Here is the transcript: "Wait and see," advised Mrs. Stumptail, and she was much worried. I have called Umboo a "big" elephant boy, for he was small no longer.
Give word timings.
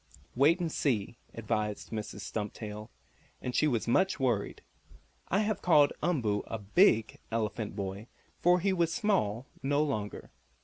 "Wait 0.35 0.59
and 0.59 0.71
see," 0.71 1.19
advised 1.35 1.91
Mrs. 1.91 2.21
Stumptail, 2.21 2.89
and 3.39 3.53
she 3.53 3.67
was 3.67 3.87
much 3.87 4.19
worried. 4.19 4.63
I 5.27 5.41
have 5.41 5.61
called 5.61 5.93
Umboo 6.01 6.41
a 6.47 6.57
"big" 6.57 7.19
elephant 7.31 7.75
boy, 7.75 8.07
for 8.39 8.59
he 8.61 8.73
was 8.73 8.91
small 8.91 9.45
no 9.61 9.83
longer. 9.83 10.31